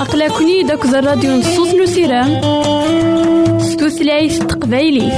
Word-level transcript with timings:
أقلكني 0.00 0.62
داك 0.62 0.84
الراديو 0.84 1.36
نصوص 1.36 1.74
نسيرام 1.74 2.40
ستوثلايف 3.58 4.38
تقبايلي 4.38 5.12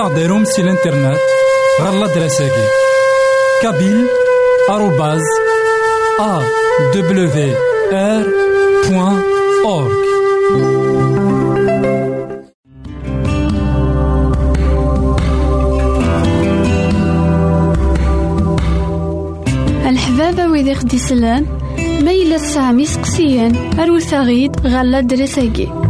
ماذا 0.00 0.12
غديرهم 0.12 0.44
سي 0.44 0.62
الانترنت 0.62 1.18
غالا 1.80 2.06
دراساكي 2.14 2.64
كابيل 3.62 4.06
آروباز 4.70 5.22
أ 6.20 6.42
دبليو 6.94 7.54
آر 7.92 8.24
بوان 8.88 9.22
أورك 9.64 9.92
الحبابة 19.88 20.46
ويدي 20.46 20.74
خدي 20.74 20.98
سلان 20.98 21.46
ما 22.04 22.10
إلا 22.10 22.36
تسعام 22.36 22.78
يسقسيان 22.80 23.80
أروت 23.80 24.14
غيد 24.14 24.66
غالا 24.66 25.00
دراساكي 25.00 25.89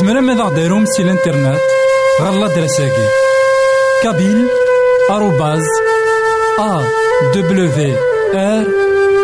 زمرا 0.00 0.20
ماذا 0.20 0.42
غديرهم 0.42 0.84
سي 0.84 1.02
الانترنت. 1.02 1.60
غالا 2.20 2.48
دراساكي 2.54 3.06
كابيل 4.02 4.48
آروباز 5.10 5.64
أ 6.60 6.82
دبليو 7.34 7.96
آر 8.34 8.66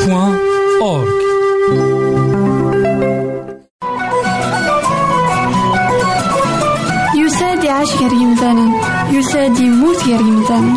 بوان 0.06 0.38
أورك 0.82 1.18
يساد 7.16 7.64
يعيش 7.64 7.90
غير 8.00 8.12
يمثالا 8.12 8.66
يساد 9.10 9.58
يموت 9.60 10.04
غير 10.04 10.20
يمثالا 10.20 10.74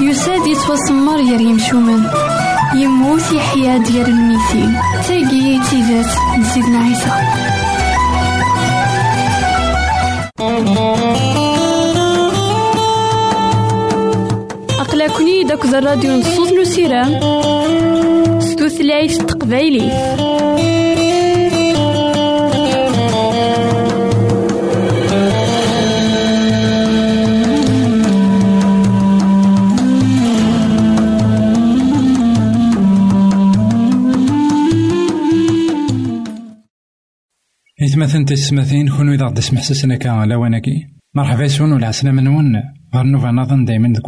يساد 0.00 0.46
يتوسمر 0.46 1.16
غير 1.16 1.40
يمشومن 1.40 2.02
يموت 2.74 3.32
يحيا 3.32 3.78
ديال 3.78 4.06
الميتين 4.06 4.74
تاقي 5.08 5.60
تيزات 5.70 6.06
نزيدنا 6.38 6.78
عيسى 6.78 7.12
أقلكني 14.80 15.44
داك 15.44 15.64
الراديو 15.64 16.16
نصوص 16.16 16.52
نسيرام 16.52 17.20
ستوثلايف 18.40 19.16
تقبايلي. 19.18 19.92
إثمثن 37.92 38.24
تسمثين 38.24 38.88
كونو 38.88 39.12
إذا 39.12 39.26
غدي 39.26 39.40
سمح 39.40 39.62
سسنا 39.62 39.96
كا 39.96 40.26
لواناكي 40.26 40.86
مرحبا 41.14 41.44
يسون 41.44 41.72
ولا 41.72 41.86
عسلامة 41.86 42.22
نون. 42.22 42.56
غير 42.94 43.04
نوفا 43.04 43.30
نظن 43.30 43.64
دايما 43.64 43.88
ذك 43.88 44.04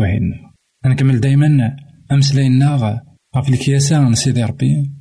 نكمل 0.86 1.20
دايما 1.20 1.76
أمسلاينا 2.12 3.00
غف 3.36 3.48
الكياسة 3.48 4.08
نسيدي 4.08 4.44
ربي. 4.44 4.92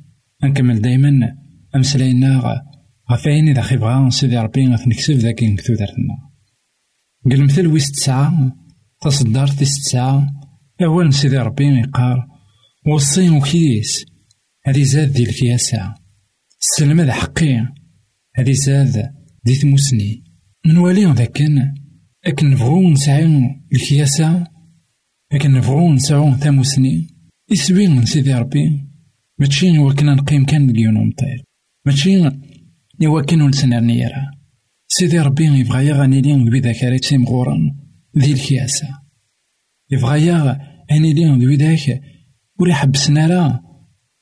نكمل 0.44 0.80
دايما 0.80 1.36
أمسلاينا 1.76 2.38
غف 3.10 3.28
عين 3.28 3.48
إذا 3.48 3.62
خيبغا 3.62 4.06
نسيدي 4.06 4.38
ربي. 4.38 4.66
نكسب 4.66 5.14
ذاك 5.14 5.42
نكتو 5.42 5.74
دارتنا 5.74 6.16
قل 7.30 7.44
مثل 7.44 7.66
ويس 7.66 7.92
تسعة 7.92 8.52
تصدر 9.02 9.46
تيس 9.46 9.82
تسعة 9.82 10.26
أول 10.82 11.08
نسيدي 11.08 11.38
ربي 11.38 11.64
يقار 11.64 12.26
وصي 12.86 13.30
وكيس 13.30 14.04
هذي 14.66 14.84
زاد 14.84 15.12
دي 15.12 15.22
الكياسة. 15.22 15.94
السلمة 16.62 17.02
ذا 17.02 17.12
حقي. 17.12 17.83
هذي 18.36 18.54
زاد 18.54 19.10
دي 19.44 19.54
ثموسني 19.54 20.24
نوالي 20.66 21.04
ذاك 21.04 21.42
أكن 22.26 22.50
نبغو 22.50 22.94
الكياسة؟ 23.72 24.46
أكن 25.32 25.52
نبغو 25.52 25.92
نسعو 25.92 26.34
ثموسني 26.36 27.08
يسوي 27.50 27.88
من 27.88 28.06
سيدي 28.06 28.34
ربي. 28.34 28.88
ماشي 29.38 29.78
وكنا 29.78 30.14
نقيم 30.14 30.44
كان 30.44 30.66
مليون 30.66 30.96
ومطير. 30.96 31.44
ماشي 31.86 32.30
وكنا 33.06 33.46
نسنر 33.46 33.80
نيرا. 33.80 34.30
سيدي 34.88 35.18
ربي 35.18 35.44
يبغى 35.44 35.86
يغني 35.86 36.20
لي 36.20 36.50
بدا 36.50 36.72
كاريتي 36.72 37.18
مغورا 37.18 37.56
ذي 38.18 38.32
الكياسة. 38.32 38.88
يبغى 39.90 40.26
يغ 40.26 40.54
اني 40.90 41.12
لي 41.12 41.46
بذاك 41.46 42.00
ولي 42.60 42.74
حبسنا 42.74 43.28
لا 43.28 43.60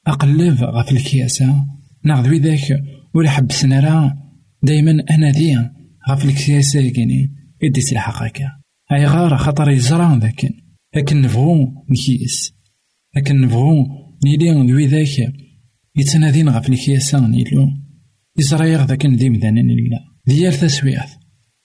أقلب 0.06 0.62
غف 0.62 0.92
الكياسة. 0.92 1.66
ناخذ 2.04 2.30
بذاك 2.30 2.82
ولي 3.14 3.30
حبسنا 3.30 3.80
لا 3.80 4.16
دايما 4.62 4.90
أنا 4.90 5.30
ذي. 5.30 5.70
غف 6.10 6.24
الكياسة 6.24 6.88
كيني 6.88 7.34
يدي 7.62 7.80
الحق 7.92 8.22
هكا 8.22 8.50
أي 8.92 9.06
غار 9.06 9.36
خاطر 9.36 9.70
يزرع 9.70 10.14
ذاك. 10.14 10.52
لكن 10.96 11.22
نبغو 11.22 11.84
نكيس. 11.90 12.52
لكن 13.16 13.40
نبغو 13.40 13.86
نيلي 14.24 14.50
ذوي 14.50 14.86
ذاك. 14.86 15.32
يتنادين 15.96 16.48
غف 16.48 16.68
الكياسة 16.68 17.26
نيلو. 17.26 17.68
يزرع 18.38 18.84
ذاك 18.84 19.06
ندي 19.06 19.30
مدانا 19.30 19.60
لله 19.60 20.00
ديال 20.26 20.54
تسويات. 20.54 21.10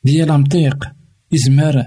ديال 0.03 0.31
أمطيق. 0.31 0.88
يزمر 1.31 1.85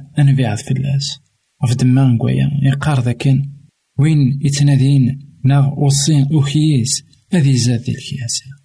في 0.56 0.70
اللاس. 0.70 1.20
غف 1.64 1.74
دمان 1.74 2.18
قويا 2.18 2.50
يقار 2.62 3.00
ذاكن 3.00 3.50
وين 3.98 4.38
يتنادين 4.42 5.18
ناغ 5.44 5.84
وصين 5.84 6.26
أخيس 6.32 7.04
هذي 7.32 7.56
زاد 7.56 7.88
الكياسة. 7.88 8.59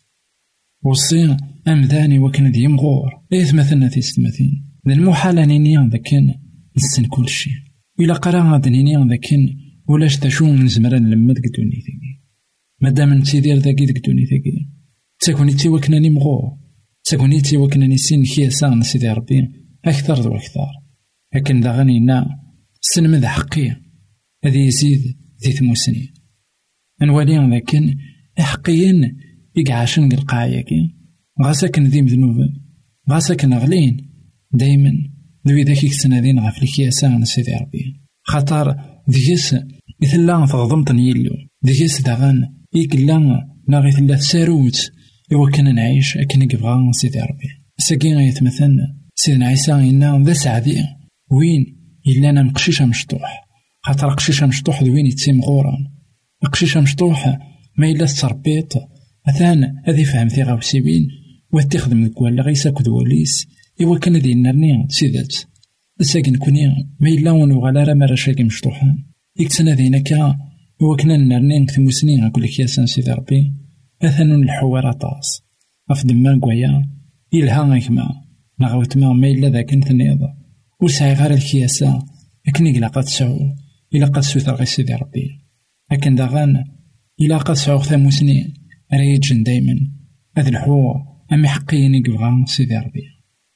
وصين 0.85 1.37
أمذاني 1.67 2.19
وكن 2.19 2.51
ذي 2.51 2.67
مغور 2.67 3.11
إيث 3.33 3.53
مثلنا 3.53 3.89
تيستمثين 3.89 4.53
المحال 4.87 5.39
أنيني 5.39 5.89
ذاكن 5.89 6.33
نسن 6.77 7.05
كل 7.05 7.29
شيء 7.29 7.53
إلا 7.99 8.13
قرا 8.13 8.51
غاد 8.51 8.67
نيني 8.67 9.09
ذاكن 9.09 9.41
ولاش 9.89 10.17
تشو 10.17 10.45
من 10.45 10.67
زمرا 10.67 10.99
نلمد 10.99 11.35
قد 11.35 11.51
دونيتي 11.57 11.91
مادام 12.81 13.13
نتيدير 13.13 13.57
ذاكي 13.57 13.85
ديك 13.85 14.05
دونيتي 14.05 14.35
تاكونيتي 15.19 15.69
وكناني 15.69 16.09
مغور. 16.09 16.57
تاكونيتي 17.03 17.57
وكناني 17.57 17.97
سين 17.97 18.23
كياسا 18.23 18.69
نسيدي 18.69 19.09
ربي. 19.09 19.51
أكثر 19.85 20.29
وأكثر 20.29 20.67
لكن 21.35 21.59
دا 21.59 21.71
غنينا 21.71 22.25
سنمد 22.81 23.25
حقي؟ 23.25 23.75
هذي 24.45 24.59
يزيد 24.59 25.01
ذي 25.45 25.51
ثموسني. 25.51 26.13
نوالي 27.01 27.49
ذاكن 27.49 27.95
حقيا 28.37 29.15
يقعاشن 29.57 30.11
القاعيكي 30.11 30.95
غاساكن 31.43 31.83
ذي 31.83 32.01
مذنوبا 32.01 32.53
غاساكن 33.09 33.53
غلين. 33.53 34.11
دايما. 34.53 34.91
ذوي 35.47 35.63
ذاك 35.63 35.83
يكتنادين 35.83 36.39
غف 36.39 36.63
الكياسة 36.63 37.17
نسيدي 37.17 37.53
ربي. 37.53 38.01
خاطر 38.23 38.75
ديكس 39.07 39.55
إثلا 40.03 40.45
تغضمت 40.45 40.89
يلو 40.89 41.31
ديكس 41.63 42.01
داغان. 42.01 42.53
إكلا 42.75 43.47
ناغي 43.69 43.91
ثلا 43.91 44.15
تساروت. 44.15 44.91
إوا 45.33 45.49
كنا 45.49 45.71
نعيش 45.71 46.17
أكن 46.17 46.41
يبغى 46.41 46.91
سيدي 46.91 47.19
ربي. 47.19 47.49
ساكين 47.77 48.17
غيتمثل 48.17 48.77
سيدنا 49.15 49.47
عيسى 49.47 49.71
إنا 49.71 50.23
ذا 50.25 50.33
سعدي. 50.33 50.83
وين؟ 51.31 51.65
إلا 52.07 52.29
أنا 52.29 52.43
مقشيشة 52.43 52.85
مشطوح. 52.85 53.45
خاطر 53.81 54.09
قشيشة 54.09 54.47
مشطوح 54.47 54.83
دوين 54.83 55.05
يتسيم 55.05 55.41
غورا 55.41 55.77
قشيشة 56.51 56.81
مشطوح 56.81 57.39
ما 57.77 57.87
إلا 57.87 58.05
تربيت 58.05 58.73
مثلا 59.27 59.81
هذي 59.85 60.05
فهمتي 60.05 60.43
غاوسيبين 60.43 61.07
وتخدم 61.53 62.03
ديك 62.03 62.21
ولا 62.21 62.43
غيساك 62.43 62.81
دوليس 62.81 63.47
إوا 63.81 63.97
كان 63.97 64.15
ذي 64.15 64.35
نرني 64.35 64.87
سيدات. 64.89 65.35
ساكن 66.01 66.35
كوني 66.35 66.67
ما 66.99 67.09
إلا 67.09 67.31
ونوغالا 67.31 67.83
راه 67.83 67.93
مرا 67.93 68.15
شاكي 68.15 68.43
مشطوحان. 68.43 69.03
يكتنا 69.39 69.75
ذينا 69.75 69.99
كا 69.99 70.37
إوا 70.81 70.97
كنا 70.97 71.17
نرني 71.17 71.59
نكتمو 71.59 71.89
سنين 71.89 72.23
أقولك 72.23 72.59
يا 72.59 72.65
سان 72.65 72.85
سيدي 72.85 73.11
ربي. 73.11 73.53
أثنون 74.01 74.43
الحوار 74.43 74.91
طاس. 74.91 75.41
غف 75.91 76.05
دما 76.05 76.39
كوايا 76.39 76.89
يلها 77.33 77.61
غيكما. 77.61 78.09
نغوت 78.59 78.97
ما 78.97 79.13
ما 79.13 79.27
إلا 79.27 79.49
ذاك 79.49 79.73
نثنيض 79.73 80.19
وسعي 80.81 81.13
غير 81.13 81.31
الكياسة 81.31 82.05
لكن 82.47 82.67
إلا 82.67 82.87
قد 82.87 83.03
سعو 83.03 83.39
إلا 83.95 84.05
قد 84.05 84.21
سوثر 84.21 84.55
غي 84.55 84.65
سيدي 84.65 84.93
ربي. 84.93 85.27
لكن 85.91 86.15
داغان 86.15 86.63
إلا 87.21 87.37
قد 87.37 87.55
سعو 87.55 87.81
ثامو 87.81 88.09
سنين 88.09 88.53
ريجن 88.93 89.43
دايما. 89.43 89.75
هذا 90.37 90.49
الحوار 90.49 90.95
أمي 91.33 91.47
حقيني 91.47 92.03
قبغا 92.07 92.45
سيدي 92.47 92.77
ربي. 92.77 93.03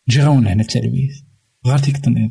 جي 0.10 0.22
غاون 0.22 0.48
هنا 0.48 0.62
التلويث. 0.62 1.30
غير 1.68 1.78
تيك 1.78 1.98
تنيض 1.98 2.30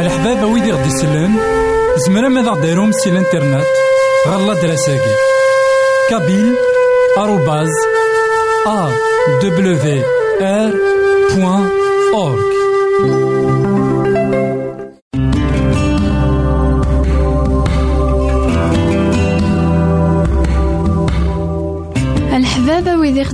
الحباب 0.00 0.52
ويدي 0.52 0.72
غدي 0.72 0.88
يسلم 0.88 1.36
زمرا 2.06 2.28
ماذا 2.28 2.50
غديرهم 2.50 2.92
سي 2.92 3.10
الانترنت؟ 3.10 3.66
غالا 4.28 4.62
دراساكي 4.62 5.14
كابيل 6.10 6.54
آروباز 7.18 7.70
أ 8.66 8.90
دبليو 9.42 10.04
آر 10.40 10.74
بوان 11.34 11.68
أورك 12.14 12.53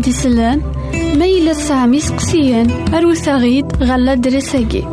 يسلم 0.08 0.62
ما 1.18 1.24
إلا 1.24 1.52
سامي 1.52 2.00
سقسيان 2.00 2.70
أروت 2.94 3.28
غيد 3.28 3.66
غالا 3.82 4.14
دراساكي 4.14 4.84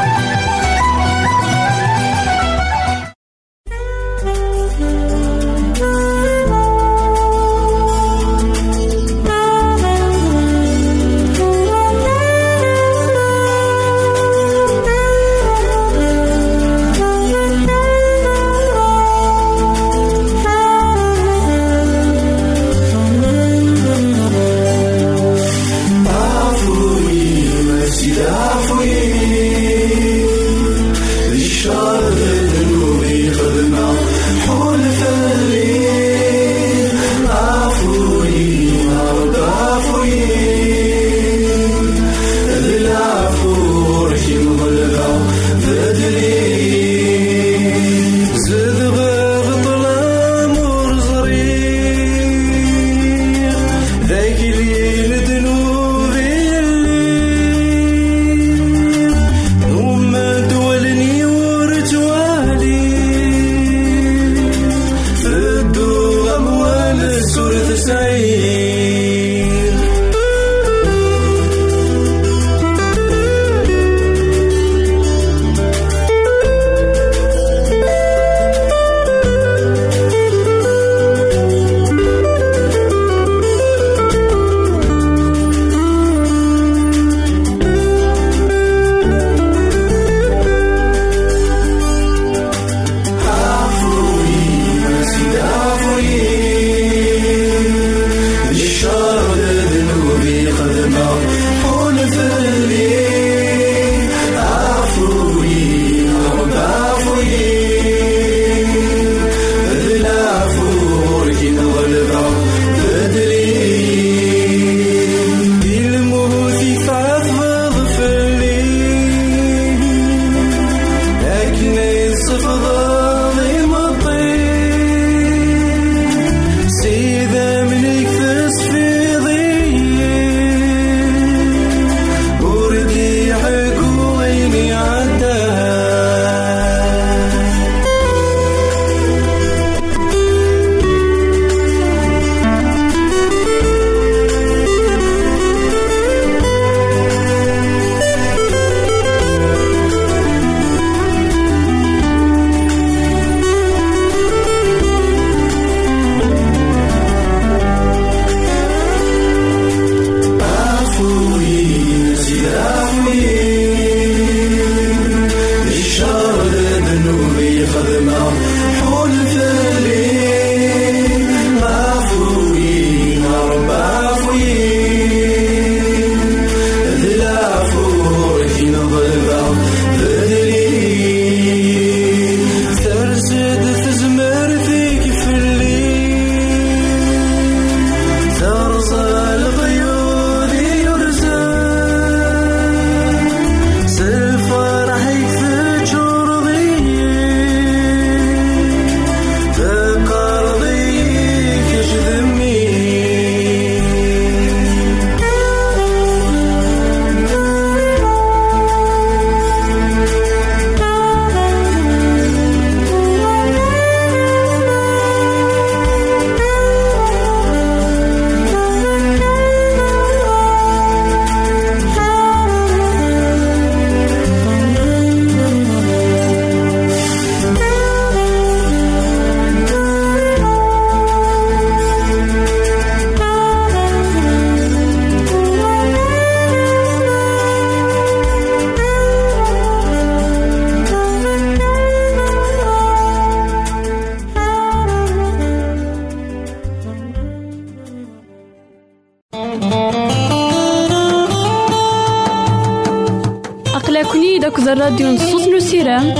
الراديو 254.95 255.27
نصوص 255.27 255.47
نسيرام 255.47 256.13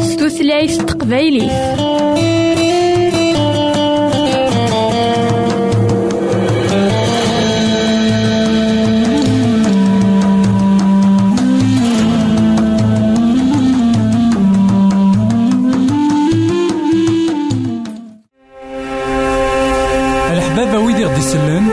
ستوثلايف 0.00 0.76
تقبايلي. 0.76 1.44
الحبابة 20.30 20.78
ويدي 20.78 21.04
غدي 21.04 21.18
يسلن 21.18 21.70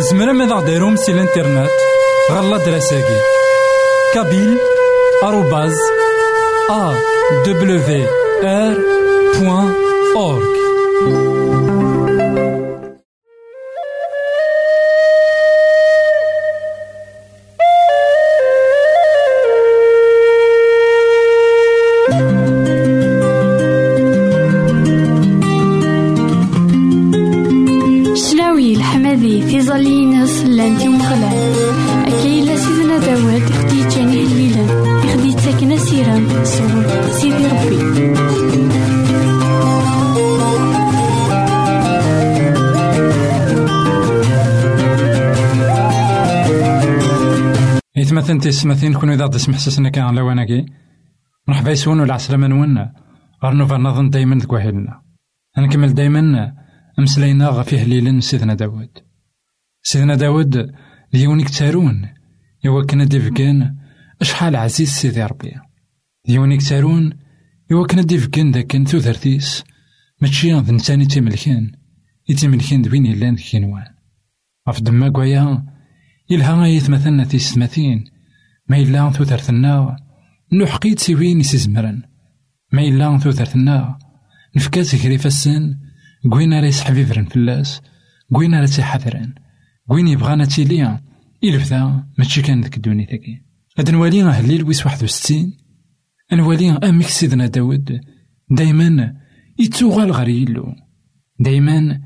زمرا 0.00 0.32
ماذا 0.32 0.54
غديرهم 0.54 0.96
سي 0.96 1.12
الانترنت؟ 1.12 1.70
غالا 2.30 2.56
دراساكي. 2.56 3.20
كابيل 4.14 4.58
arrobase 5.52 5.76
awr 6.70 7.02
إيثمثن 48.46 48.74
تيسمثين 48.74 49.00
كون 49.00 49.10
إذا 49.10 49.26
تسمح 49.26 49.58
سسنا 49.58 49.88
كان 49.88 50.14
لواناكي 50.14 50.66
مرحبا 51.48 51.70
يسون 51.70 52.00
ولا 52.00 52.14
عسلامة 52.14 52.46
نون 52.46 52.78
غير 53.44 53.52
نوفا 53.52 53.76
نظن 53.76 54.10
دايما 54.10 54.36
ذكواهلنا 54.36 55.02
نكمل 55.58 55.94
دايما 55.94 56.52
أمسلينا 56.98 57.48
غفي 57.48 57.78
هليل 57.78 58.22
سيدنا 58.22 58.54
داود. 58.54 58.98
سيدنا 59.82 60.14
داود 60.14 60.72
ديونيك 61.12 61.48
تارون. 61.48 62.08
إوا 62.66 62.84
كنا 62.84 63.04
ديفكان 63.04 63.76
أشحال 64.20 64.56
عزيز 64.56 64.88
سيدي 64.88 65.24
ربي. 65.24 65.52
ديونيك 66.26 66.62
تارون 66.62 67.18
إوا 67.72 67.86
كنا 67.86 68.02
ديفكان 68.02 68.52
ذاكن 68.52 68.84
ثوثرتيس 68.84 69.64
ماشي 70.20 70.52
ذ 70.52 70.72
نساني 70.72 71.06
تيملكان 71.06 71.72
يتيملكان 72.28 72.82
دوين 72.82 73.06
يلان 73.06 73.36
كينوان 73.36 73.94
غف 74.68 74.80
دما 74.80 75.08
كوايا 75.08 75.66
يلها 76.30 76.66
يتمثلنا 76.66 77.24
تيسمثين 77.24 78.11
ما 78.72 78.78
إلا 78.78 79.10
ثوثرتنا 79.10 79.96
نحقيت 80.52 80.98
سوين 80.98 81.40
يسزمرن 81.40 82.02
ما 82.72 82.82
إلا 82.82 83.18
ثوثرتنا 83.18 83.98
نفكاس 84.56 84.96
كريف 85.02 85.26
السن 85.26 85.78
كوين 86.30 86.54
راه 86.54 86.66
يسحبيفرن 86.66 87.24
فلاس 87.24 87.80
كوين 88.32 88.54
راه 88.54 88.66
تيحذرن 88.66 89.34
كوين 89.88 90.08
يبغانا 90.08 90.44
تيليا 90.44 91.00
إلفتا 91.44 92.06
ماشي 92.18 92.42
كان 92.42 92.60
ذاك 92.60 92.76
الدوني 92.76 93.04
ذاكي 93.10 93.42
هاد 93.78 93.90
نوالي 93.90 94.22
أهليل 94.22 94.64
ويس 94.64 94.86
واحد 94.86 95.02
وستين. 95.02 95.52
نوالي 96.32 96.70
أميك 96.70 97.06
سيدنا 97.06 97.46
داود 97.46 98.00
دايما 98.50 99.14
يتوغال 99.58 100.12
غير 100.12 100.28
يلو. 100.28 100.74
دايما 101.40 102.00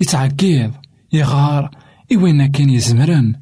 يتعقيض 0.00 0.72
يغار 1.12 1.70
إوين 2.12 2.46
كان 2.46 2.70
يزمرن. 2.70 3.34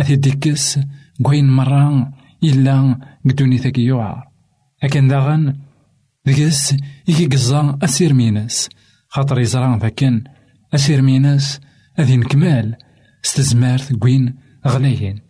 أثي 0.00 0.16
ديكس 0.16 0.78
كوين 1.22 1.50
مرة 1.50 2.15
إلا 2.44 2.98
قدوني 3.24 3.58
ثاكي 3.58 3.80
يوعر 3.80 4.28
أكن 4.82 5.08
داغن 5.08 5.56
ديكس 6.26 6.74
يكي 7.08 7.26
قزا 7.26 7.78
أسير 7.82 8.14
ميناس 8.14 8.68
خاطر 9.08 9.40
يزران 9.40 9.78
ذاكن 9.78 10.24
أسير 10.74 11.02
ميناس 11.02 11.60
أذي 11.98 12.16
نكمال 12.16 12.76
ستزمارت 13.22 13.92
كوين 13.92 14.34
غلايين 14.66 15.20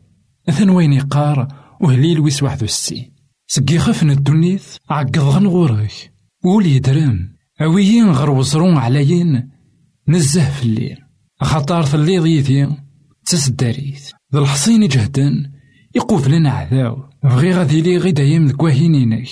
أثن 0.49 0.71
وين 0.71 0.93
يقار 0.93 1.49
وهليل 1.81 2.21
ويس 2.21 2.43
واحد 2.43 2.63
وستين 2.63 3.13
سقي 3.47 3.79
خفن 3.79 4.11
الدنيث 4.11 4.77
عقض 4.91 5.19
غنغورك 5.19 6.13
ولي 6.45 6.79
درم 6.79 7.37
أويين 7.63 8.11
غير 8.11 8.31
وزرون 8.31 8.77
عليين 8.77 9.51
نزه 10.09 10.51
في 10.51 10.63
الليل. 10.63 10.97
خاطر 11.43 11.83
في 11.83 11.95
الليل 11.95 12.27
يدي 12.27 12.69
تسداريت 13.27 14.13
ذا 14.35 14.39
الحصين 14.39 14.89
جهدا 15.97 16.05
يقوف 16.05 16.29
لنا 16.29 16.51
عذاو. 16.51 17.09
بغي 17.23 17.53
غادي 17.53 17.81
لي 17.81 17.97
غي 17.97 18.13
دايم 18.13 18.47
ذك 18.47 18.63
واهينينك 18.63 19.29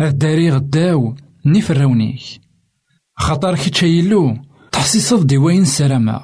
الداري 0.00 0.50
غداو 0.50 1.14
نفراونيك 1.46 2.22
خاطر 3.16 3.56
كي 3.56 3.70
تشايلو 3.70 4.38
تحسيص 4.72 5.14
ديواين 5.14 5.64
سلامة. 5.64 6.20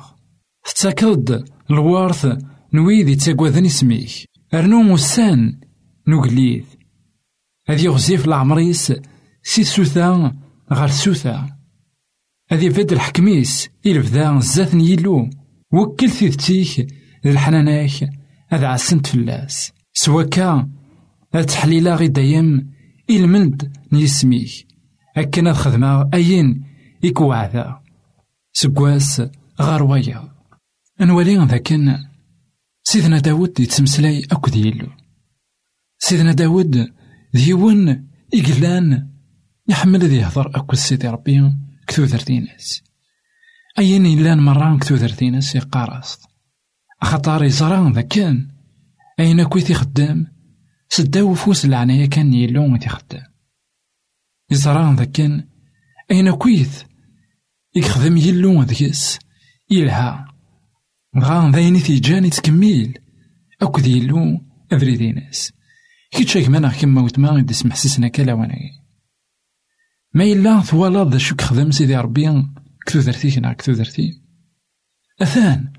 تتاكد 0.64 1.44
الوارث 1.70 2.38
نويدي 2.74 3.14
تاكوذن 3.14 3.64
اسميك 3.64 4.10
أرنو 4.54 4.82
موسان 4.82 5.60
نوغليث 6.08 6.66
هذي 7.68 7.84
يغزيف 7.84 8.26
العمريس 8.26 8.92
سي 9.42 9.64
سوثا 9.64 10.36
غار 10.72 10.88
سوثا. 10.88 11.58
هذي 12.50 12.70
فد 12.70 12.92
الحكميس 12.92 13.68
إلفدا 13.86 14.40
زات 14.40 14.74
يلو. 14.74 15.30
وكل 15.72 16.10
ثيثتيك 16.10 16.94
الحناناك 17.26 18.17
هذا 18.48 18.66
عسنت 18.66 19.06
فلاس 19.06 19.72
سوا 19.92 20.22
كان 20.22 20.70
تحليلا 21.32 21.94
غي 21.94 22.08
دايم 22.08 22.74
إلمند 23.10 23.72
نيسميك. 23.92 24.66
هكا 25.16 25.50
الخدمة 25.50 26.10
أين 26.14 26.64
إكوعدا 27.04 27.80
سكواس 28.52 29.22
غار 29.62 29.82
ويا 29.82 30.32
أنوالي 31.00 31.36
ذاكن 31.36 31.98
سيدنا 32.82 33.18
داود 33.18 33.60
يتسمسلاي 33.60 34.24
أكو 34.32 34.50
ديالو. 34.50 34.88
سيدنا 35.98 36.32
داود 36.32 36.92
ديون 37.34 38.08
إقلان 38.34 39.08
يحمل 39.68 40.04
ذي 40.04 40.16
يهضر 40.16 40.50
أكو 40.54 40.76
سيدي 40.76 41.08
ربي 41.08 41.52
كتو 41.86 42.06
ثرتيناس 42.06 42.82
أين 43.78 44.06
إلان 44.06 44.38
مران 44.38 44.78
كتو 44.78 44.96
ثرتيناس 44.96 45.54
يقارص 45.54 46.18
خطار 47.02 47.44
يزران 47.44 47.92
ذا 47.92 48.00
كان. 48.00 48.48
أين 49.20 49.44
كويت 49.44 49.70
يخدم 49.70 50.26
سداو 50.88 51.34
فوس 51.34 51.64
العناية 51.64 52.06
كان 52.06 52.34
يلو 52.34 52.76
تيخدم. 52.76 53.22
يزران 54.50 54.96
ذا 54.96 55.04
كان. 55.04 55.48
أين 56.10 56.30
كويت 56.30 56.84
يخدم 57.76 58.16
يلو 58.16 58.62
ذكيس 58.62 59.18
يلها. 59.70 60.34
غان 61.18 61.52
ذاين 61.52 61.82
تيجاني 61.82 62.30
تكميل. 62.30 62.98
أكو 63.62 63.80
يلو 63.80 64.40
أفريدي 64.72 65.12
ناس. 65.12 65.52
كي 66.10 66.24
تشاك 66.24 66.48
مانا 66.48 66.68
كما 66.68 67.02
وتما 67.02 67.30
غادي 67.30 67.42
تسمح 67.42 67.76
سيسنا 67.76 68.08
كلا 68.08 68.32
وأنا 68.32 68.54
ما 70.14 70.24
إلا 70.24 70.60
ثوالا 70.60 71.10
ذا 71.10 71.18
شو 71.18 71.36
كخدم 71.36 71.70
سيدي 71.70 71.96
ربي؟ 71.96 72.44
كتو 72.86 73.00
درتي 73.00 73.30
كنا 73.30 73.52
كتو 73.52 73.72
درتي 73.72 74.22
أثان. 75.22 75.77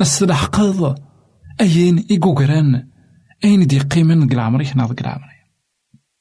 الصلاح 0.00 0.44
قاض 0.44 0.98
أين 1.60 2.04
إيكوكران 2.10 2.88
أين 3.44 3.66
دي 3.66 3.78
قيمن 3.78 4.20
ديك 4.20 4.32
العمري 4.32 4.64
كنا 4.64 4.86
ديك 4.86 5.00
العمري 5.00 5.32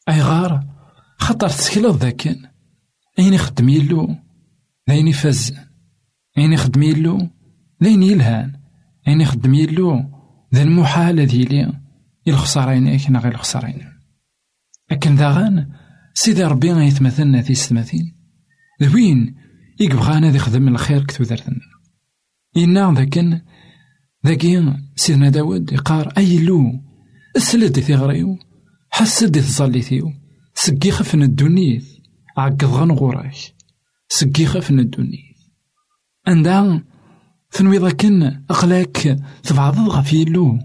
أي 0.09 0.21
غار 0.21 0.65
خطر 1.17 1.49
تسكيلو 1.49 1.91
ذاكن. 1.91 2.35
أين 3.19 3.33
يخدم 3.33 3.69
يلو؟ 3.69 4.15
لين 4.87 5.07
يفز؟ 5.07 5.53
أين 6.37 6.53
يخدم 6.53 6.83
يلو؟ 6.83 7.29
لين 7.81 8.03
يلهان؟ 8.03 8.53
أين 9.07 9.21
يخدم 9.21 9.53
يلو؟ 9.53 10.03
ذا 10.53 10.63
المحال 10.63 11.25
ديالي 11.25 11.73
الخسارين 12.27 12.97
كنا 12.99 13.19
غير 13.19 13.31
الخسارين 13.31 13.91
لكن 14.91 15.15
داغان 15.15 15.71
سيدي 16.13 16.43
ربي 16.43 16.71
غيتمثلنا 16.71 17.41
في 17.41 17.55
ستماثين 17.55 18.15
ذوين 18.81 19.35
يكبغانا 19.79 20.31
ذي 20.31 20.39
خدم 20.39 20.67
الخير 20.67 21.03
كتو 21.03 21.23
درتنا 21.23 21.59
إنا 22.57 22.93
ذاكن 22.93 23.41
ذاكي 24.25 24.73
سيدنا 24.95 25.29
داود 25.29 25.71
يقار 25.71 26.13
أي 26.17 26.39
لو 26.39 26.79
السلد 27.35 27.79
في 27.79 27.95
غريو 27.95 28.37
حسد 28.89 29.41
تصليتيو 29.41 30.11
سقي 30.53 30.91
خفن 30.91 31.23
الدنيث 31.23 31.85
عقد 32.37 32.65
غنغوراك 32.65 33.35
سقي 34.09 34.45
خفن 34.45 34.79
الدنيث 34.79 35.37
عندها 36.27 36.83
ثنوي 37.51 37.77
ذاكن 37.77 38.23
أقلاك 38.49 39.19
تبعض 39.43 39.79
غف 39.79 40.13
يلو 40.13 40.59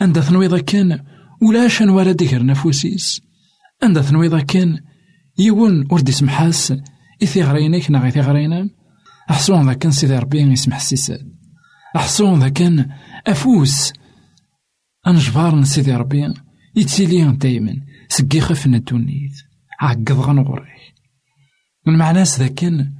عند 0.00 0.20
ثنوي 0.20 0.46
ذاكن 0.46 0.98
ولاش 1.42 1.82
نوالد 1.82 2.16
ديكر 2.16 2.46
نفوسيس 2.46 3.20
عند 3.82 4.00
ثنوي 4.00 4.28
ذاكن 4.28 4.78
يون 5.38 5.86
ورد 5.90 6.08
يسمحاس 6.08 6.72
إثي 7.22 7.42
غرينيك 7.42 7.90
نا 7.90 7.98
غيثي 7.98 8.20
غرينا. 8.20 8.70
أحسون 9.30 9.66
ذاكن 9.66 9.90
سيدي 9.90 10.18
ربي 10.18 10.40
يسمح 10.40 10.76
السيساد 10.76 11.31
أحسون 11.96 12.40
ذاكن 12.40 12.86
أفوس. 13.26 13.92
أنجبار 15.06 15.64
سيدي 15.64 15.92
ربي. 15.92 16.34
يتسيلي 16.76 17.32
دايما 17.32 17.76
سقي 18.08 18.40
خفن 18.40 18.74
الدنيت 18.74 19.32
عقد 19.80 20.12
غنغوري 20.12 20.94
من 21.86 21.98
معناس 21.98 22.40
ذاكن 22.40 22.92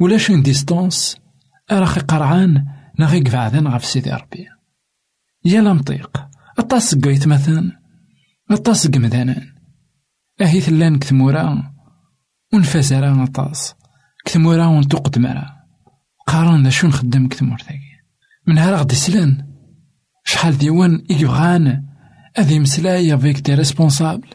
ولاش 0.00 0.30
ان 0.30 0.42
ديستونس 0.42 1.16
أراخي 1.72 2.00
قرعان 2.00 2.66
نغي 2.98 3.20
قفعدان 3.20 3.68
غف 3.68 3.84
سيدي 3.84 4.10
ربي. 4.10 4.46
يا 5.44 5.60
لمطيق 5.60 6.26
أطاس 6.58 6.94
قويت 6.94 7.28
مثلا 7.28 7.80
أطاس 8.50 8.86
قمدانا 8.86 9.54
أهي 10.40 10.60
ثلان 10.60 10.98
كثمورا 10.98 11.72
ونفازرا 12.52 13.24
أطاس 13.24 13.74
كثمورا 14.24 14.66
ونتوقد 14.66 15.18
مرا. 15.18 15.46
قارن 16.26 16.62
ذا 16.62 16.70
شو 16.70 16.88
نخدم 16.88 17.28
كثمور 17.28 17.58
ثاقي. 17.58 17.91
من 18.46 18.58
هارا 18.58 18.76
غدي 18.76 18.94
سلان. 18.94 19.46
شحال 20.24 20.58
ديوان 20.58 21.04
يبغان 21.10 21.84
أذي 22.38 22.58
مسلاي 22.58 23.14
افيك 23.14 23.40
دي 23.40 23.54
ريسبونسابل. 23.54 24.28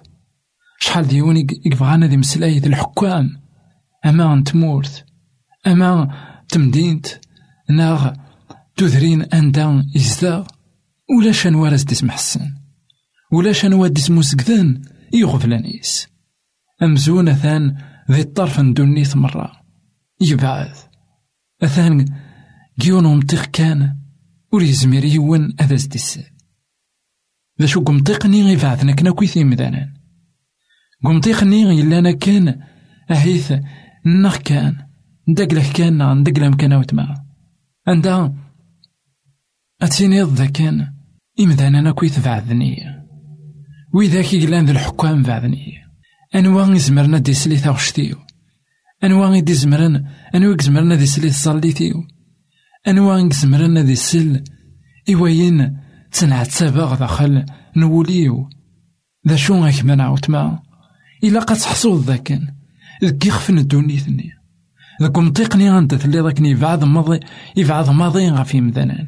شحال 0.80 1.08
ديوان 1.08 1.48
يبغان 1.66 2.04
أذي 2.04 2.18
مسلاي 2.18 2.60
دي 2.60 2.68
الحكام. 2.68 3.30
أما 4.06 4.44
تمورت 4.44 5.06
أما 5.68 6.16
تمدينت. 6.50 7.08
ناغ 7.70 8.14
تذرين 8.76 9.22
أندا 9.22 9.86
إزدا. 9.96 10.44
ولا 11.18 11.32
شنو 11.32 11.66
راس 11.66 11.84
ديس 11.84 12.04
محسن. 12.04 12.54
ولا 13.32 13.52
شنو 13.52 13.88
ديس 13.88 14.12
مسكذان 14.12 14.82
يغفلانيس 15.14 16.08
أمزون 16.84 17.30
أثان 17.30 17.78
ذي 18.12 18.22
الطرف 18.22 18.60
ندونيث 18.60 19.16
مرة. 19.16 19.52
يبعث. 20.22 20.84
أثان 21.64 22.06
كيون 22.80 23.06
ومطيخ 23.06 23.46
كان 23.46 23.98
ور 24.54 24.64
يزمر 24.64 25.06
يون 25.06 25.54
أذا 25.62 25.76
زديس 25.76 26.20
ذا 27.62 27.66
شو 27.66 27.84
قمطيقني 27.84 28.44
غيفعثنا 28.44 28.92
كنا 28.92 29.12
كويثي 29.12 29.44
مدانا 29.44 29.94
قمطيقني 31.04 31.82
إلا 31.82 32.00
أنا 32.00 32.12
كان 32.12 32.62
أهيث 33.12 33.54
نخ 34.06 34.38
كان 34.38 34.76
ندقله 35.28 35.72
كان 35.74 36.18
ندقله 36.20 36.50
مكان 36.50 36.74
وتما 36.74 37.24
عندها 37.88 38.34
أتيني 39.82 40.22
ذا 40.22 40.46
كان 40.46 40.94
إمدانا 41.40 41.92
كويث 41.92 42.26
بعدني 42.26 42.78
وإذا 43.94 44.22
كي 44.22 44.46
قلان 44.46 44.66
ذا 44.66 44.72
الحكام 44.72 45.24
بعدني 45.24 45.74
أنواع 46.36 46.76
يزمرنا 46.76 47.18
دي 47.18 47.34
سليث 47.34 47.68
أغشتيو 47.68 48.18
أنواع 49.04 49.36
يدي 49.36 49.54
زمرن 49.54 50.06
أنواع 50.36 50.56
يزمرنا 50.60 50.96
دي 50.96 51.06
أنواع 52.88 53.20
يزمرنا 53.20 53.82
دي 53.82 53.96
سل 53.96 54.44
إواين 55.10 55.78
تنعتبا 56.12 56.96
داخل 56.96 57.46
نوليو. 57.76 58.50
ذا 59.28 59.36
شو 59.36 59.56
غاك 59.56 59.86
منع 59.86 60.10
وتما 60.10 60.60
إلا 61.24 61.40
قد 61.40 61.56
تحصل 61.56 62.02
ذاكن. 62.02 62.48
ذك 63.04 63.26
يخفن 63.26 63.58
الدونيثني 63.58 64.30
ذاك 65.02 65.18
مطيقني 65.18 65.72
غانت 65.72 65.94
تلي 65.94 66.20
ذاكني 66.20 66.56
بعد 66.56 66.84
ماضي 66.84 67.20
يبعد 67.58 67.90
ماضي 67.90 68.30
غافي 68.30 68.62
مذنان 68.62 69.08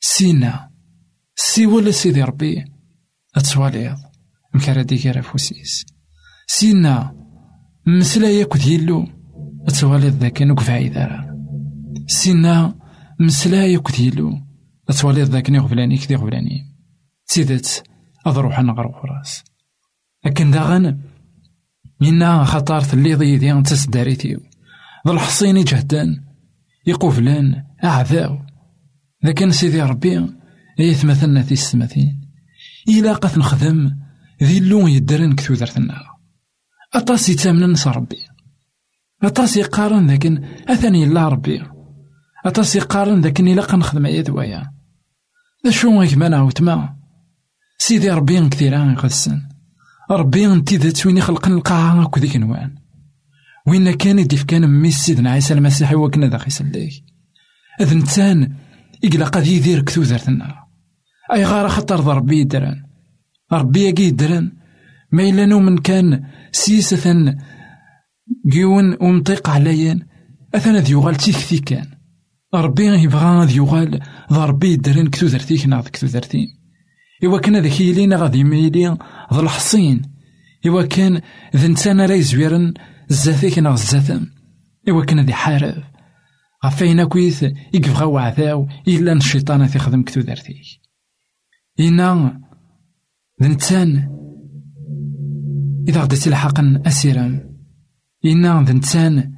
سينا. 0.00 0.70
سي 1.36 1.66
ولا 1.66 1.90
سيدي 1.90 2.22
ربي؟ 2.22 2.64
أتسواليض. 3.36 3.96
مكارا 4.54 4.82
ديكا 4.82 5.20
فوسيس 5.20 5.86
سينا. 6.46 7.14
مسلا 7.86 8.30
ياكد 8.30 8.66
يلو. 8.66 9.06
أتسواليض 9.68 10.14
ذاك 10.14 10.42
نوك 10.42 10.60
فايدة 10.60 11.36
سينا. 12.06 12.79
مسلا 13.20 13.66
ياكد 13.66 13.98
يلو. 13.98 14.50
ذاك 14.90 15.50
نيغ 15.50 15.68
فلاني 15.68 15.96
كدي 15.96 16.18
فلاني 16.18 16.76
تيدت 17.28 17.84
أضروح 18.26 18.60
نغرو 18.60 18.90
راس 18.90 19.44
لكن 20.26 20.50
داغن 20.50 21.00
منا 22.00 22.44
خطار 22.44 22.80
تلي 22.80 23.14
ضيدي 23.14 23.62
تسداريتيو 23.62 24.40
ذا 25.06 25.12
الحصين 25.12 25.64
جهدان 25.64 26.24
يقوفلان 26.86 27.64
أعذاو. 27.84 28.38
لكن 29.24 29.50
سيدي 29.50 29.82
ربي 29.82 30.26
يتمثلنا 30.78 31.42
في 31.42 31.52
السماثين 31.52 32.20
إلا 32.88 33.12
قد 33.12 33.38
نخدم 33.38 33.96
ذي 34.42 34.58
اللون 34.58 34.90
يدرن 34.90 35.34
كتو 35.34 35.54
درتنا 35.54 36.00
أطاس 36.94 37.28
يتامن 37.28 37.72
نص 37.72 37.86
ربي. 37.86 38.18
أطاس 39.22 39.56
يقارن 39.56 40.10
لكن 40.10 40.44
أثني 40.68 41.06
لا 41.06 41.28
ربي. 41.28 41.62
أطاس 42.46 42.76
يقارن 42.76 43.20
لكن 43.20 43.48
إلا 43.48 43.62
قنخدم 43.62 44.06
عيد 44.06 44.30
ويا 44.30 44.72
ذا 45.66 45.70
شو 45.70 46.00
غيك 46.00 46.18
مانا 46.18 46.42
وتما؟ 46.42 46.96
سيدي 47.78 48.10
ربي 48.10 48.48
كثيرا 48.48 48.92
يقدسن 48.92 49.42
ربي 50.10 50.46
انتي 50.46 50.76
ذات 50.76 51.06
وين 51.06 51.16
يخلق 51.16 51.46
القاعة 51.46 52.02
أكو 52.02 52.20
ذيك 52.20 52.36
نوان. 52.36 52.74
وين 53.66 53.90
كان 53.90 54.18
يديف 54.18 54.44
كان 54.44 54.66
مي 54.66 54.90
سيدنا 54.90 55.30
عيسى 55.30 55.54
المسيح 55.54 55.92
وكنا 55.92 56.26
ذا 56.26 56.38
خيسليه 56.38 56.90
أذ 57.80 57.96
نتان 57.96 58.54
إقلا 59.04 59.24
قد 59.24 59.46
يدير 59.46 59.82
كثو 59.82 60.02
ذرتنا 60.02 60.54
أي 61.32 61.44
غار 61.44 61.68
خطر 61.68 62.16
ربي 62.16 62.40
يدران 62.40 62.82
ربي 63.52 63.80
يقي 63.80 64.02
يدران 64.02 64.52
ما 65.12 65.22
إلا 65.22 65.46
من 65.46 65.78
كان 65.78 66.24
سيسة 66.52 67.34
جيون 68.46 68.96
ومطيق 69.00 69.50
عليا 69.50 69.98
أثنا 70.54 70.80
ذي 70.80 70.92
يغال 70.92 71.14
تيكثي 71.14 71.58
كان 71.58 71.86
ربي 72.54 72.84
يبغى 72.84 73.46
ذي 73.46 73.56
يغال. 73.56 74.00
ذا 74.32 74.44
ربي 74.44 74.72
يدران 74.72 75.10
كثو 75.10 75.26
ذرتيك 75.26 75.66
ناض 75.66 75.88
كثو 75.88 76.06
ذرتين 76.06 76.46
إوا 77.24 77.38
كان 77.38 77.56
ذاك 77.56 77.80
يلينا 77.80 78.16
غادي 78.16 78.38
يميلي 78.38 78.96
ذا 79.34 79.40
الحصين. 79.40 80.02
إوا 80.66 80.82
كان 80.82 81.20
ذا 81.56 81.68
نتانا 81.68 82.06
راه 82.06 82.14
يزويرن 82.14 82.74
زاتيك 83.08 83.58
ناغ 83.58 83.76
زاتم 83.76 84.26
إوا 84.88 85.04
كان 85.04 85.20
ذي 85.20 85.32
حارب. 85.32 85.90
غفاين 86.64 87.04
كويث 87.04 87.42
يقفغا 87.74 88.04
وعذاو 88.04 88.68
إلا 88.88 89.12
الشيطان 89.12 89.68
تخدم 89.68 90.02
كتو 90.02 90.20
دارتيك 90.20 90.66
إنا 91.80 92.40
ذنتان 93.42 94.08
إذا 95.88 96.02
غدي 96.02 96.16
تلحقن 96.16 96.82
أسيرام 96.86 97.58
إنا 98.24 98.62
ذنتان 98.62 99.32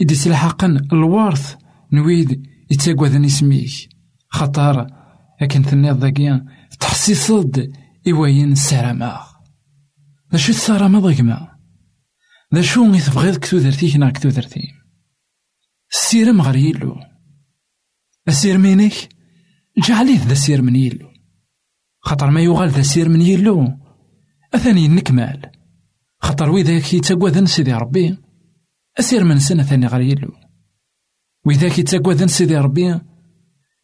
إذا 0.00 0.24
تلحقن 0.24 0.76
الورث 0.92 1.56
نويد 1.92 2.42
يتاقوذن 2.70 3.24
اسميك 3.24 3.70
خطر 4.28 4.86
لكن 5.42 5.62
ثنيض 5.62 5.98
ذاكيا 5.98 6.44
تحسيصد 6.80 7.72
إواين 8.08 8.52
السلامة 8.52 9.20
ذا 10.32 10.38
شو 10.38 10.52
السلامة 10.52 11.00
ضيقما 11.00 11.48
ذا 12.54 12.62
شو 12.62 12.90
غي 12.90 13.00
تبغيض 13.00 13.36
كتو 13.36 13.58
درتيك 13.58 13.96
نا 13.96 14.10
كتو 14.10 14.28
درتي 14.28 14.82
السيرم 15.92 16.40
غير 16.42 16.56
يلو. 16.56 16.96
السير 18.28 18.58
مينك 18.58 18.92
جعليه 19.88 20.24
ذا 20.26 20.34
سير 20.34 20.62
من 20.62 20.76
يلو. 20.76 21.08
خطر 22.00 22.30
ما 22.30 22.40
يغال 22.40 22.70
ذا 22.70 22.82
سير 22.82 23.08
من 23.08 23.22
يلو. 23.22 23.68
أثاني 24.54 24.88
نكمال. 24.88 25.50
خطر 26.20 26.50
وذاك 26.50 26.94
يتقوذن 26.94 27.46
سيدي 27.46 27.72
ربي. 27.72 28.18
أسير 29.00 29.24
من 29.24 29.38
سنة 29.38 29.62
ثاني 29.62 29.86
غير 29.86 30.00
يلو. 30.00 30.32
وذاك 31.46 31.78
يتقوذن 31.78 32.28
سيدي 32.28 32.56
ربي 32.56 33.00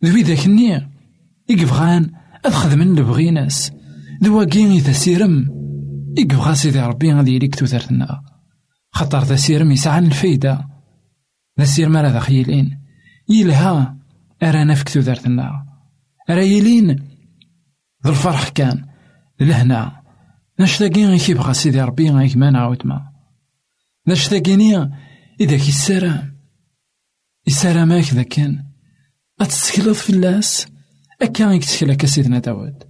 ذوي 0.05 0.23
ذاك 0.23 0.47
النية 0.47 0.91
يقفغان 1.49 2.11
أخذ 2.45 2.77
من 2.77 2.95
لبغيناس 2.95 3.73
دواكين 4.23 4.71
إذا 4.71 4.93
سيرم 4.93 5.49
يقفغا 6.19 6.55
سيدي 6.55 6.81
ربي 6.81 7.13
غادي 7.13 7.35
يليك 7.35 7.55
توثرتنا 7.55 8.23
خطر 8.91 9.25
ذا 9.25 9.37
سيرم 9.37 9.71
يسعى 9.71 9.99
الفايدة. 9.99 10.69
ذا 11.59 11.65
سير 11.65 11.89
مرا 11.89 12.09
ذا 12.09 12.21
خيلين. 12.21 12.81
يلها 13.29 13.99
أرانا 14.43 14.75
فيك 14.75 14.89
توثرتنا 14.89 15.67
أرا 16.31 16.41
يلين 16.41 16.91
ذا 18.05 18.11
الفرح 18.11 18.49
كان. 18.49 18.87
لهنا 19.41 20.03
نشتاقي 20.61 21.05
غي 21.05 21.21
يبغى 21.29 21.55
سيدي 21.55 21.83
ربي 21.83 22.11
غيك 22.11 22.37
ما 22.37 22.51
نعاود 22.51 22.87
ما. 22.87 23.13
نشتاقيني 24.09 24.77
إذا 25.41 25.57
كي 25.57 25.69
السلام 25.69 26.15
ذا 26.17 26.38
كان 28.23 28.65
أتسكلط 29.41 29.97
في 29.97 30.11
اللاس 30.11 30.67
أكا 31.23 31.45
يكتكلك 31.45 32.07
سيدنا 32.07 32.39
داود. 32.39 32.85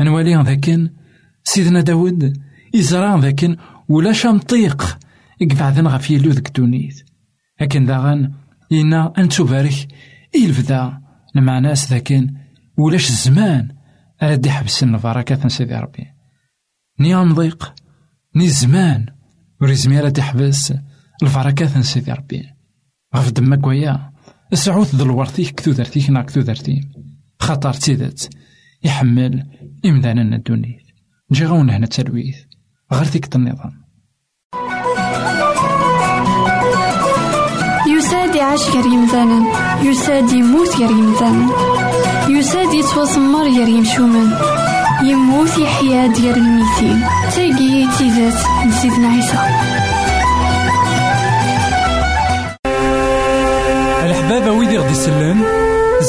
أنوالي 0.00 0.34
ذاكن 0.34 0.90
سيدنا 1.44 1.80
داود 1.80 2.42
إزرع 2.74 3.16
ذاكن 3.16 3.56
ولا 3.88 4.12
شمطيق 4.12 4.98
يقبعدن 5.40 5.86
غف 5.86 6.10
يلو 6.10 6.30
ذك 6.30 6.56
دونيت. 6.56 7.04
لكن 7.60 7.86
داغن 7.86 8.32
إنا 8.72 9.12
أن 9.18 9.28
تبارك 9.28 9.88
إلفدا 10.34 11.00
ناس 11.34 11.90
ذاكن 11.90 12.34
ولاش 12.78 13.10
الزمان 13.10 13.68
أردي 14.22 14.50
حبسن 14.50 14.94
البركة 14.94 15.48
سيدي 15.48 15.74
ربي. 15.74 16.06
ني 17.00 17.14
ضيق. 17.14 17.74
ني 18.36 18.44
الزمان 18.44 19.06
وريزمي 19.60 20.00
راه 20.00 20.08
تحبس 20.08 20.74
البركة 21.22 21.80
سيدي 21.80 22.12
ربي. 22.12 22.53
غف 23.16 23.30
دمك 23.30 23.66
ويا 23.66 24.10
سعود 24.52 24.86
ذو 24.86 25.04
الورثيك 25.04 25.54
كتو 25.54 25.72
درتيك 25.72 26.10
نا 26.10 26.22
كتو 26.22 26.40
درتي 26.40 26.80
خطر 27.40 27.72
تيدت 27.72 28.30
يحمل 28.82 29.44
إمدانا 29.84 30.36
الدنيا 30.36 30.78
نجي 31.30 31.46
غون 31.46 31.70
هنا 31.70 31.86
تلويث 31.86 32.36
غير 32.92 33.08
ديك 33.12 33.36
النظام 33.36 33.84
يساد 37.96 38.34
يعيش 38.34 38.62
غير 38.62 38.86
يمثالا 38.86 39.44
يساد 39.82 40.32
يموت 40.32 40.76
غير 40.76 40.90
يمثالا 40.90 41.48
يساد 42.28 42.74
يتوسمر 42.74 43.42
غير 43.42 43.68
يمشومان 43.68 44.30
يموت 45.02 45.58
يحيا 45.58 46.06
ديال 46.06 46.36
الميتين 46.36 47.00
تاقي 47.34 47.88
تيزات 47.98 48.66
نسيتنا 48.66 49.08
عيسى 49.08 49.93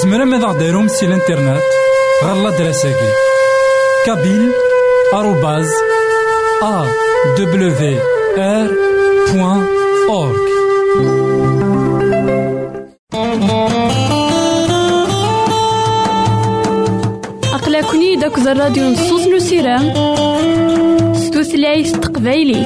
زمرا 0.05 0.25
ماذا 0.25 0.47
غديرهم 0.47 0.87
سي 0.87 1.05
الانترنت 1.05 1.61
غالا 2.23 2.49
دراساكي 2.57 3.11
كابيل 4.05 4.51
آروباز 5.13 5.69
أ 6.63 6.85
دبليو 7.37 7.99
آر 8.37 8.67
بوان 9.33 9.65
أورك 10.09 10.45
أقلكني 17.53 18.15
داك 18.15 18.37
الراديو 18.37 18.89
نصوص 18.89 19.27
نسيران 19.27 19.93
ستوثلايف 21.15 21.91
تقبايلي 21.91 22.65